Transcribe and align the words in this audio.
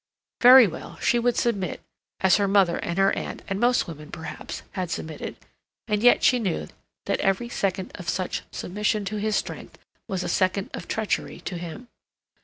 Very 0.41 0.65
well; 0.65 0.97
she 0.99 1.19
would 1.19 1.37
submit, 1.37 1.79
as 2.21 2.37
her 2.37 2.47
mother 2.47 2.77
and 2.77 2.97
her 2.97 3.11
aunt 3.15 3.43
and 3.47 3.59
most 3.59 3.87
women, 3.87 4.09
perhaps, 4.09 4.63
had 4.71 4.89
submitted; 4.89 5.35
and 5.87 6.01
yet 6.01 6.23
she 6.23 6.39
knew 6.39 6.67
that 7.05 7.19
every 7.19 7.49
second 7.49 7.91
of 7.93 8.09
such 8.09 8.41
submission 8.51 9.05
to 9.05 9.17
his 9.17 9.35
strength 9.35 9.77
was 10.07 10.23
a 10.23 10.27
second 10.27 10.71
of 10.73 10.87
treachery 10.87 11.39
to 11.41 11.55
him. 11.55 11.87